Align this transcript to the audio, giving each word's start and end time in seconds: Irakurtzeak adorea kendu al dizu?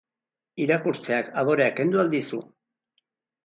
Irakurtzeak 0.65 1.31
adorea 1.43 1.69
kendu 1.77 2.05
al 2.05 2.13
dizu? 2.19 2.43